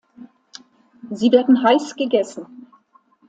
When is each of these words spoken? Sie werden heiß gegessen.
Sie 1.11 1.31
werden 1.31 1.61
heiß 1.61 1.95
gegessen. 1.95 2.65